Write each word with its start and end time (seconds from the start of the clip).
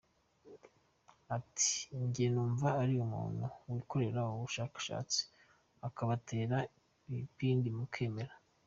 Ati 1.37 1.71
“Njye 2.05 2.25
ndumva 2.31 2.67
ari 2.81 2.93
umuntu 3.05 3.45
wikorera 3.73 4.21
ubushakashatsi 4.37 5.21
akabatera 5.87 6.57
ibipindi 7.11 7.69
mukemera. 7.77 8.33